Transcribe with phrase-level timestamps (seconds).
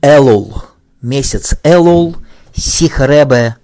[0.00, 0.62] Элул,
[1.02, 2.16] месяц Элул,
[2.54, 3.56] Сихаребе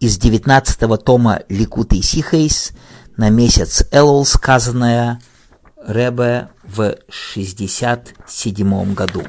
[0.00, 2.72] из 19 тома Ликуты Сихейс
[3.18, 5.20] на месяц Элул сказанное
[5.86, 9.24] Ребе в 67 году.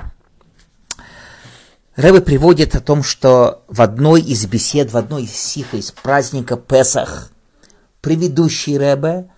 [1.98, 7.32] Ребе приводит о том, что в одной из бесед, в одной из сихейс праздника Песах,
[8.00, 9.30] предыдущий Ребе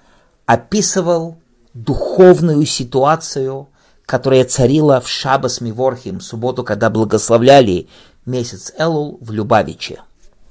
[0.45, 1.39] описывал
[1.73, 3.69] духовную ситуацию–
[4.07, 7.89] которая царила в Шабас Миворхим, субботу, когда благословляли
[8.25, 10.01] месяц Элул в Любавиче.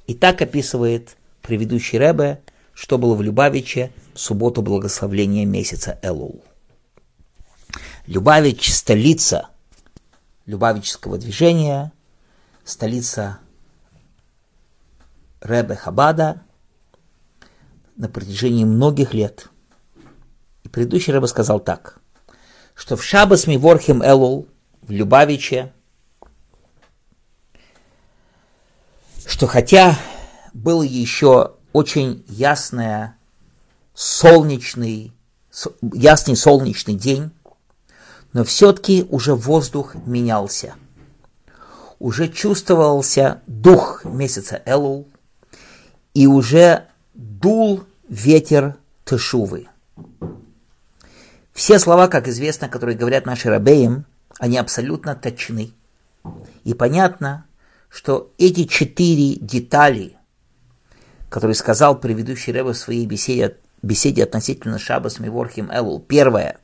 [0.06, 2.42] И так описывает предыдущий Ребе,
[2.74, 6.45] что было в Любавиче в субботу благословления месяца Элул.
[8.06, 9.48] Любавич– столица
[10.45, 11.93] Любавического движения,
[12.62, 13.38] столица
[15.41, 16.43] Ребе Хабада
[17.96, 19.48] на протяжении многих лет.
[20.62, 22.01] И предыдущий Ребе сказал так–
[22.77, 24.47] что в Шабас Миворхим Элул,
[24.83, 25.73] в Любавиче,
[29.27, 29.99] что хотя
[30.52, 33.09] был еще очень ясный
[33.95, 35.13] солнечный,
[35.80, 37.30] ясный солнечный день,
[38.33, 40.74] но все-таки уже воздух менялся.
[41.99, 45.09] Уже чувствовался дух месяца Элул,
[46.13, 49.68] и уже дул ветер Тышувы.
[51.57, 54.04] Все слова, как известно, которые говорят наши рабеям,
[54.38, 55.73] они абсолютно точны.
[56.65, 57.46] И понятно,
[57.88, 60.18] что эти четыре детали,
[61.30, 65.99] которые сказал предыдущий Рэбе в своей беседе, беседе относительно Шабас Миворхим Элул.
[65.99, 66.59] Первое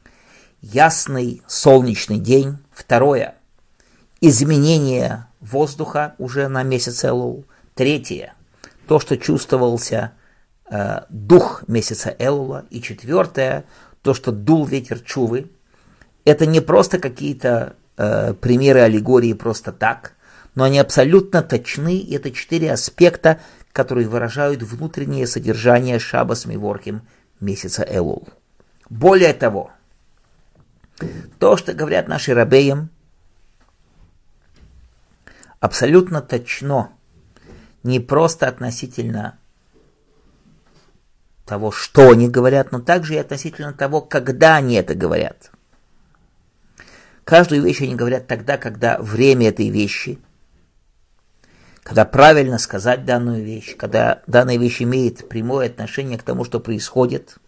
[0.60, 2.58] –ясный солнечный день.
[2.70, 3.34] Второе–
[4.20, 7.44] изменение воздуха уже на месяц Элул.
[7.74, 8.34] Третье–
[8.86, 10.12] то, что чувствовался
[10.70, 12.66] э, дух месяца Элула.
[12.70, 13.64] И четвертое–
[14.08, 15.50] то, что дул ветер чувы,
[16.24, 20.14] это не просто какие-то э, примеры аллегории просто так,
[20.54, 23.38] но они абсолютно точны, и это четыре аспекта,
[23.70, 27.02] которые выражают внутреннее содержание Шабас Миворким
[27.38, 28.26] месяца Элул.
[28.88, 29.72] Более того,
[31.38, 32.88] то, что говорят наши рабеям,
[35.60, 36.92] абсолютно точно,
[37.82, 39.38] не просто относительно
[41.48, 45.50] того, что они говорят, но также и относительно того, когда они это говорят.
[47.24, 50.18] Каждую вещь они говорят тогда, когда время этой вещи,
[51.82, 57.38] когда правильно сказать данную вещь, когда данная вещь имеет прямое отношение к тому, что происходит.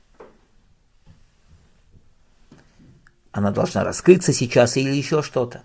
[3.33, 5.62] Она должна раскрыться сейчас или еще что-то.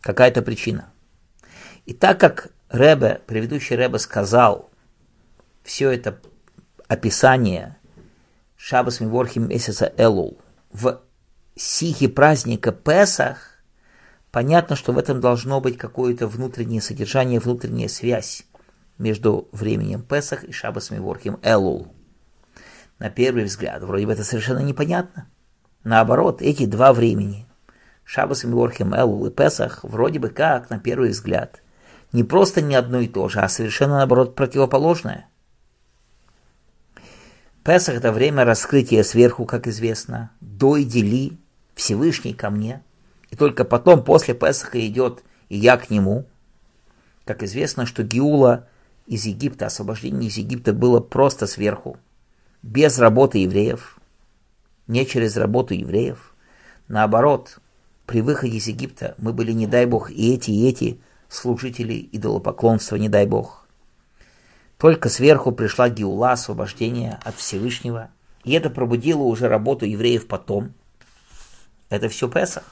[0.00, 0.90] Какая-то причина.
[1.84, 4.70] И так как Ребе, предыдущий Ребе сказал
[5.62, 6.18] все это
[6.88, 7.76] описание
[8.56, 10.38] Шабас Миворхим месяца Элул
[10.72, 11.00] в
[11.56, 13.62] сихе праздника Песах,
[14.30, 18.44] понятно, что в этом должно быть какое-то внутреннее содержание, внутренняя связь
[18.98, 21.92] между временем Песах и Шабас Миворхим Элул.
[22.98, 25.26] На первый взгляд, вроде бы это совершенно непонятно.
[25.82, 27.46] Наоборот, эти два времени,
[28.04, 31.62] Шабас Миворхим Элул и Песах, вроде бы как, на первый взгляд,
[32.12, 35.26] не просто не одно и то же, а совершенно наоборот противоположное.
[37.64, 40.32] Песах– это время раскрытия сверху, как известно.
[40.40, 41.38] Дой, дели,
[41.74, 42.82] Всевышний ко мне.
[43.30, 46.26] И только потом, после Песаха, идет и я к нему.
[47.24, 48.66] Как известно, что Гиула
[49.06, 51.98] из Египта, освобождение из Египта было просто сверху.
[52.62, 53.98] Без работы евреев.
[54.88, 56.34] Не через работу евреев.
[56.88, 57.58] Наоборот,
[58.06, 62.96] при выходе из Египта мы были, не дай бог, и эти, и эти служители идолопоклонства,
[62.96, 63.61] не дай бог.
[64.82, 68.10] Только сверху пришла Геула, освобождение от Всевышнего.
[68.42, 70.74] И это пробудило уже работу евреев потом.
[71.88, 72.64] Это все Песах.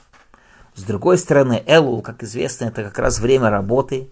[0.75, 4.11] С другой стороны, Элул, как известно, это как раз время работы.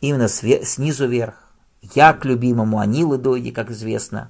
[0.00, 1.48] Именно снизу вверх.
[1.94, 4.28] Я к любимому, Анилы дойди, как известно.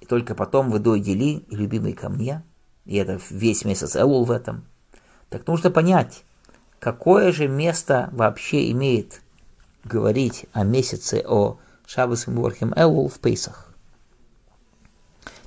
[0.00, 2.42] И только потом вы дойди ли, любимый ко мне.
[2.86, 4.64] И это весь месяц Элул в этом.
[5.28, 6.24] Так нужно понять,
[6.80, 9.20] какое же место вообще имеет
[9.84, 13.72] говорить о месяце, о Шабас Мурхим Элул в Пейсах.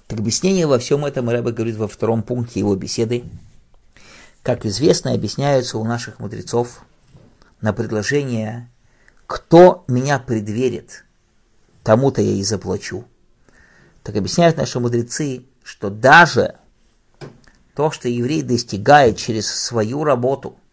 [0.08, 3.24] Так объяснение во всем этом Рэбе говорит во втором пункте его беседы.
[4.42, 6.86] Как известно, объясняются у наших мудрецов
[7.60, 8.70] на предложение
[9.26, 11.04] «Кто меня предверит,
[11.84, 13.06] тому-то я и заплачу».
[14.04, 16.56] Так объясняют наши мудрецы, что даже
[17.76, 20.56] то, что еврей достигает через свою работу–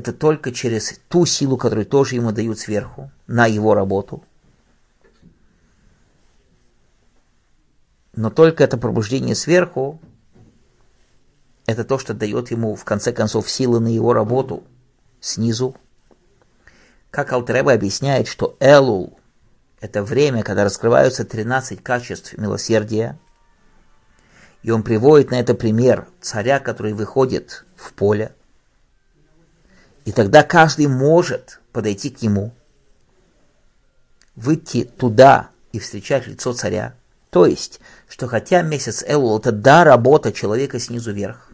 [0.00, 4.24] это только через ту силу, которую тоже ему дают сверху, на его работу.
[8.14, 10.00] Но только это пробуждение сверху,
[11.66, 14.64] это то, что дает ему, в конце концов, силы на его работу
[15.20, 15.76] снизу.
[17.10, 19.18] Как Алтреба объясняет, что Элул–
[19.80, 23.18] это время, когда раскрываются 13 качеств милосердия.
[24.62, 28.34] И он приводит на это пример царя, который выходит в поле.
[30.10, 32.52] И тогда каждый может подойти к нему,
[34.34, 36.94] выйти туда и встречать лицо царя.
[37.30, 37.78] То есть,
[38.08, 41.52] что хотя месяц Элул– это да, работа человека снизу вверх,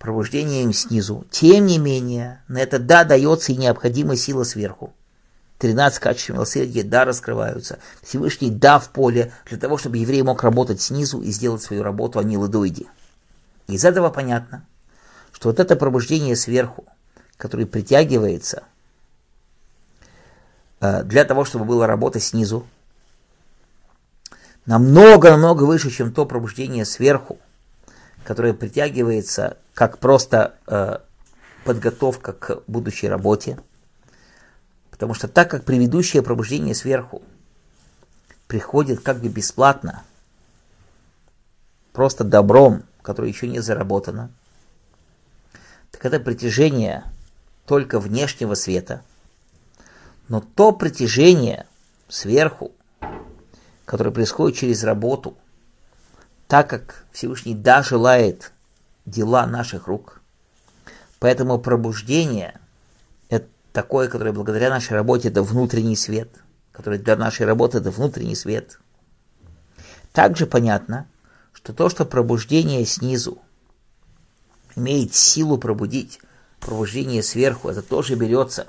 [0.00, 1.24] пробуждением снизу.
[1.30, 4.92] Тем не менее, на это да дается и необходимая сила сверху.
[5.58, 7.78] 13 качеств милосердия да раскрываются.
[8.02, 12.18] Всевышний да в поле для того, чтобы еврей мог работать снизу и сделать свою работу,
[12.18, 12.88] а не лыдоиди.
[13.68, 14.66] Из этого понятно,
[15.42, 16.84] что вот это пробуждение сверху,
[17.36, 18.62] которое притягивается
[20.80, 22.64] э, для того, чтобы была работа снизу,
[24.66, 27.40] намного-намного выше, чем то пробуждение сверху,
[28.22, 30.98] которое притягивается как просто э,
[31.64, 33.58] подготовка к будущей работе.
[34.92, 37.20] Потому что так как предыдущее пробуждение сверху
[38.46, 40.04] приходит как бы бесплатно,
[41.92, 44.30] просто добром, которое еще не заработано,
[45.92, 47.04] так это притяжение
[47.66, 49.02] только внешнего света.
[50.28, 51.66] Но то притяжение
[52.08, 52.72] сверху,
[53.84, 55.36] которое происходит через работу,
[56.48, 58.52] так как Всевышний да желает
[59.06, 60.20] дела наших рук.
[61.18, 62.58] Поэтому пробуждение–
[63.28, 66.30] это такое, которое благодаря нашей работе– это внутренний свет,
[66.72, 68.80] который для нашей работы– это внутренний свет.
[70.12, 71.06] Также понятно,
[71.52, 73.38] что то, что пробуждение снизу
[74.76, 76.20] имеет силу пробудить,
[76.60, 78.68] пробуждение сверху, это тоже берется.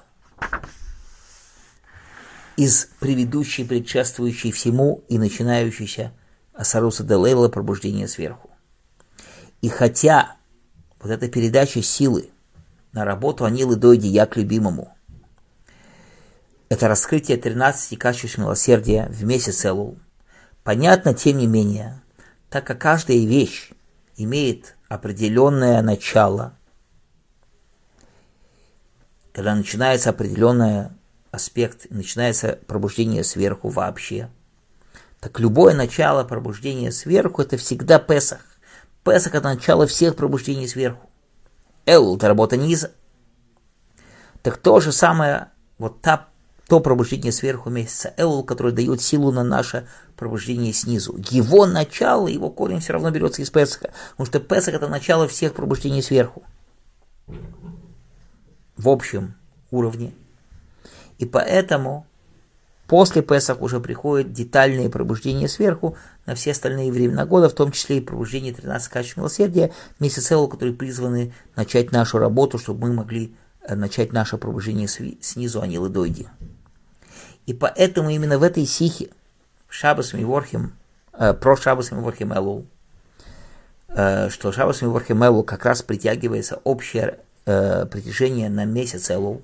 [2.55, 6.13] Из предыдущей, предшествующей всему и начинающейся
[6.53, 8.51] Асаруса Делейла пробуждения сверху.
[9.61, 10.35] И хотя
[10.99, 12.29] вот эта передача силы
[12.91, 14.95] на работу Анилы Дойди я к любимому,
[16.69, 19.97] это раскрытие 13 качеств милосердия в месяц Элул,
[20.63, 22.01] понятно, тем не менее,
[22.49, 23.71] так как каждая вещь
[24.15, 26.53] имеет определенное начало,
[29.33, 30.89] когда начинается определенный
[31.31, 34.29] аспект, начинается пробуждение сверху вообще,
[35.19, 38.41] так любое начало пробуждения сверху– это всегда Песах.
[39.03, 41.09] Песах– это начало всех пробуждений сверху.
[41.87, 42.91] Элул– это работа низа.
[44.43, 45.47] Так то же самое,
[45.79, 46.27] вот та,
[46.73, 49.85] то пробуждение сверху месяца Элул, которое дает силу на наше
[50.15, 51.15] пробуждение снизу.
[51.29, 55.53] Его начало, его корень все равно берется из Песаха, потому что Песах– это начало всех
[55.53, 56.41] пробуждений сверху.
[58.75, 59.35] В общем
[59.69, 60.13] уровне.
[61.19, 62.07] И поэтому
[62.87, 67.99] После Песах уже приходит детальное пробуждение сверху на все остальные времена года, в том числе
[67.99, 73.35] и пробуждение 13 качеств милосердия, месяц Элу, которые призваны начать нашу работу, чтобы мы могли
[73.61, 76.27] э, начать наше пробуждение снизу, а не лыдойди.
[77.45, 79.09] И поэтому именно в этой сихе,
[79.67, 80.73] Шабас Миворхим,
[81.13, 82.65] э, про Шабас Миворхим Элу,
[83.89, 89.41] э, что Шабас Миворхим Элу как раз притягивается общее э, притяжение на месяц Элу,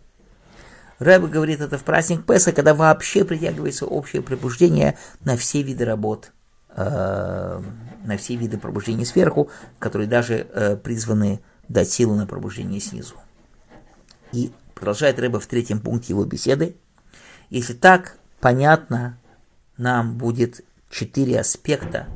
[0.99, 6.31] Рэб говорит это в праздник Песа, когда вообще притягивается общее пробуждение на все виды работ,
[6.75, 7.61] э,
[8.03, 9.49] на все виды пробуждения сверху,
[9.79, 13.15] которые даже э, призваны дать силу на пробуждение снизу.
[14.33, 16.75] И продолжает Рэба в третьем пункте его беседы.
[17.49, 19.17] Если так, понятно,
[19.77, 22.07] нам будет четыре аспекта,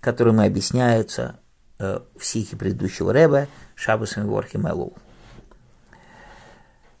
[0.00, 1.38] которыми объясняются
[1.78, 4.94] э, в стихе предыдущего Рэба Шабасом Ворхим Элул.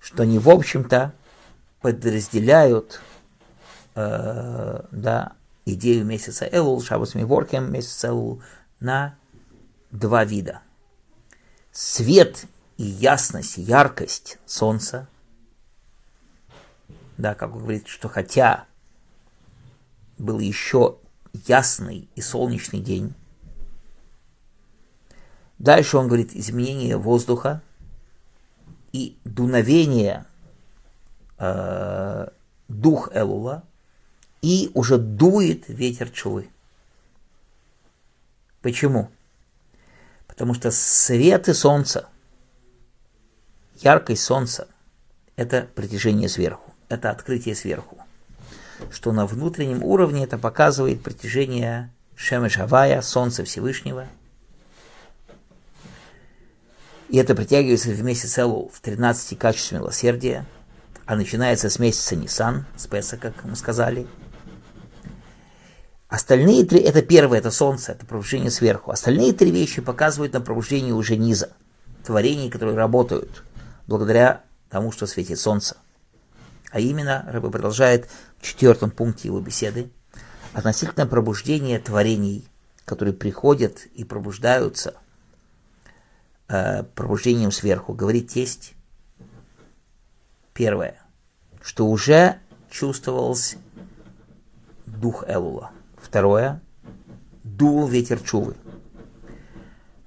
[0.00, 1.12] Что они, в общем-то,
[1.80, 3.00] подразделяют
[3.94, 5.32] э, да,
[5.66, 8.42] идею месяца Элул, Шабас Миворкем, месяца Элул,
[8.80, 9.16] на
[9.90, 10.60] два вида.
[11.72, 15.08] Свет и ясность, яркость солнца.
[17.24, 18.66] Да, как он говорит, что хотя
[20.18, 20.98] был еще
[21.32, 23.14] ясный и солнечный день,
[25.58, 27.62] Дальше он говорит изменение воздуха
[28.92, 30.26] и дуновение
[31.38, 32.28] э,
[32.68, 33.62] дух Элула,
[34.42, 36.50] и уже дует ветер чувы.
[38.60, 39.10] Почему?
[40.26, 42.06] Потому что свет и солнце,
[43.76, 44.68] яркость солнца,
[45.36, 47.98] это притяжение сверху, это открытие сверху.
[48.90, 54.06] Что на внутреннем уровне это показывает притяжение Шемешавая, Солнца Всевышнего.
[57.08, 60.46] И это притягивается вместе с Элу в 13 качествах милосердия–
[61.06, 64.06] а начинается с месяца Нисан, с Песа, как мы сказали.
[66.08, 68.90] Остальные три, это первое, это солнце, это пробуждение сверху.
[68.90, 71.50] Остальные три вещи показывают на пробуждение уже низа,
[72.04, 73.42] творений, которые работают
[73.86, 75.76] благодаря тому, что светит солнце.
[76.74, 79.92] А именно, Рэбе продолжает в четвертом пункте его беседы,
[80.54, 82.48] относительно пробуждения творений,
[82.84, 84.94] которые приходят и пробуждаются
[86.48, 88.74] э, пробуждением сверху, говорит тесть.
[90.52, 91.00] Первое,
[91.62, 92.40] что уже
[92.70, 93.58] чувствовался
[94.84, 95.70] дух Элула.
[95.96, 96.60] Второе,
[97.44, 98.56] дул ветер Чувы.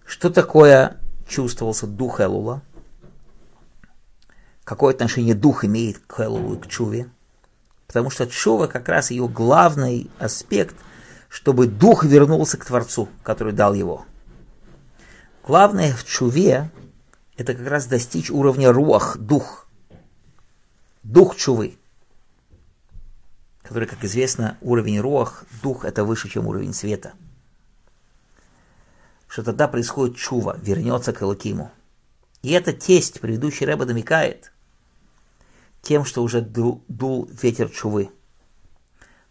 [0.04, 0.98] Что такое
[1.30, 2.62] чувствовался дух Элула?
[4.68, 7.10] Какое отношение дух имеет к Элулу и к Чуве?
[7.88, 10.76] Потому что Чува как раз ее главный аспект,
[11.30, 14.06] чтобы дух вернулся к Творцу, который дал его.
[15.46, 16.70] Главное в Чуве–
[17.38, 19.68] это как раз достичь уровня руах, дух.
[21.02, 21.78] Дух Чувы
[23.64, 27.12] который, как известно, уровень руах, дух, это выше, чем уровень света.
[29.28, 31.70] Что тогда происходит чува, вернется к Элокиму.
[32.44, 34.54] И это тесть, предыдущий Рэба намекает,
[35.82, 38.10] тем, что уже дул, дул ветер чувы.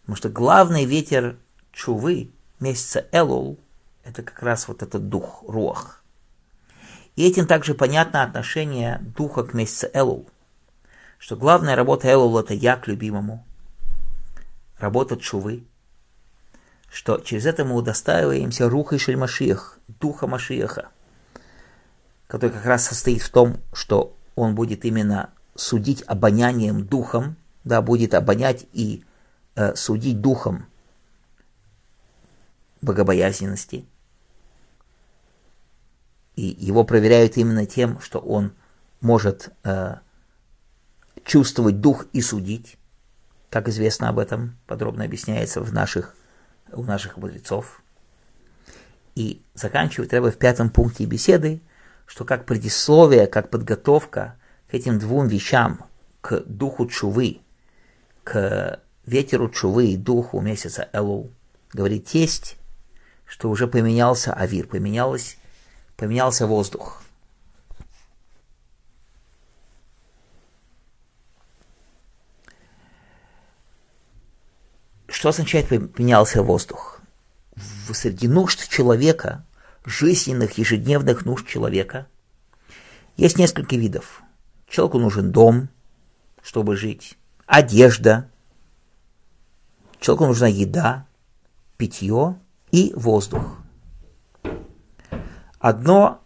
[0.01, 1.37] Потому что главный ветер
[1.71, 3.59] чувы, месяца Элул,
[4.03, 6.03] это как раз вот этот дух, руах.
[7.15, 10.29] И этим также понятно отношение духа к месяцу Элул.
[11.17, 13.45] Что главная работа Элул– это я к любимому,
[14.77, 15.63] работа Чувы,
[16.89, 20.89] что через это мы удостаиваемся Руха Шельмашиях, Духа Машиеха,
[22.27, 28.13] который как раз состоит в том, что он будет именно судить обонянием духом, да, будет
[28.13, 29.03] обонять и
[29.55, 30.67] э, судить духом
[32.81, 33.85] богобоязненности.
[36.35, 38.53] И его проверяют именно тем, что он
[39.01, 39.95] может э,
[41.23, 42.77] чувствовать дух и судить.
[43.49, 46.15] Как известно об этом, подробно объясняется в наших,
[46.71, 47.81] у наших мудрецов.
[49.15, 51.61] И заканчивать треба в пятом пункте беседы,
[52.05, 54.35] что как предисловие, как подготовка
[54.69, 55.85] к этим двум вещам,
[56.21, 57.39] к духу чувы,
[58.23, 61.31] к ветеру чувы и духу месяца Элул,
[61.71, 62.57] говорит тесть,
[63.25, 65.37] что уже поменялся авир, поменялось,
[65.95, 67.01] поменялся воздух.
[75.07, 77.01] Что означает поменялся воздух?
[77.55, 79.45] В среди нужд человека,
[79.83, 82.07] жизненных, ежедневных нужд человека,
[83.15, 84.21] есть несколько видов.
[84.69, 85.69] Человеку нужен дом,
[86.41, 88.29] чтобы жить, одежда,
[89.99, 91.05] человеку нужна еда,
[91.77, 92.37] питье
[92.71, 93.59] и воздух.
[95.59, 96.21] Одно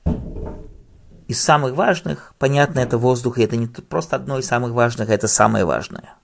[1.27, 5.27] из самых важных, понятно, это воздух, и это не просто одно из самых важных, это
[5.27, 6.15] самое важное–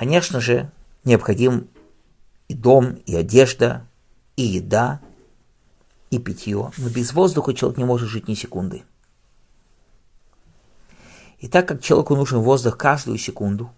[0.00, 0.72] Конечно же,
[1.04, 1.68] необходим
[2.48, 3.86] и дом, и одежда,
[4.34, 4.98] и еда,
[6.08, 8.84] и питье, но без воздуха человек не может жить ни секунды.
[11.40, 13.70] И так как человеку нужен воздух каждую секунду,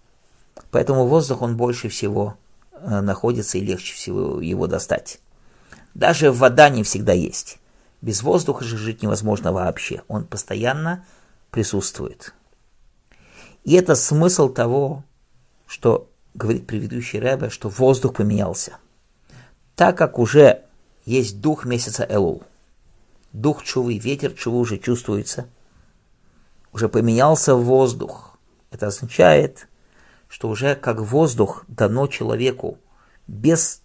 [0.71, 2.37] поэтому воздух он больше всего
[2.73, 5.21] э, находится и легче всего его достать.
[5.95, 7.59] Даже вода не всегда есть.
[8.01, 10.03] Без воздуха же жить невозможно вообще.
[10.09, 11.05] Он постоянно
[11.51, 12.35] присутствует.
[13.63, 15.05] И это смысл того,
[15.67, 18.77] что говорит предыдущий Рэбе, что воздух поменялся.
[19.77, 20.63] Так как уже
[21.05, 22.43] есть дух месяца Элул,
[23.33, 25.47] дух чувы, ветер чувы уже чувствуется,
[26.73, 28.39] уже поменялся воздух.
[28.71, 29.69] Это означает,
[30.29, 32.79] что уже как воздух дано человеку
[33.27, 33.83] без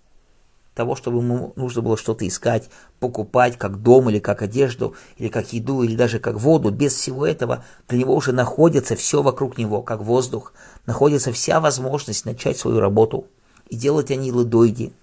[0.74, 5.52] того, чтобы ему нужно было что-то искать, покупать, как дом или как одежду, или как
[5.52, 6.70] еду, или даже как воду.
[6.70, 10.54] Без всего этого для него уже находится все вокруг него, как воздух.
[10.86, 13.26] Находится вся возможность начать свою работу
[13.70, 14.94] и делать они лыдойди.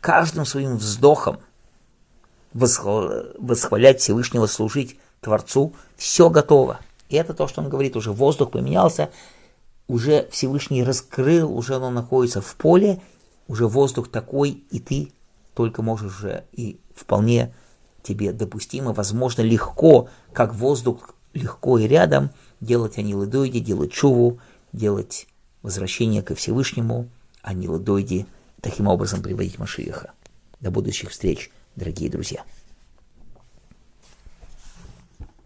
[0.00, 1.40] Каждым своим вздохом
[2.52, 6.78] восхвалять Всевышнего, служить Творцу, все готово.
[7.08, 9.10] И это то, что он говорит, уже воздух поменялся,
[9.86, 13.00] уже Всевышний раскрыл, уже оно находится в поле,
[13.46, 15.12] уже воздух такой, и ты
[15.54, 17.54] только можешь уже и вполне
[18.02, 24.38] тебе допустимо, возможно, легко, как воздух легко и рядом, делать анилы-дойди, делать чуву,
[24.72, 25.26] делать
[25.62, 27.08] возвращение ко Всевышнему,
[27.42, 28.26] анилы-дойди,
[28.60, 30.12] таким образом приводить Машиеха.
[30.60, 32.44] До будущих встреч, дорогие друзья.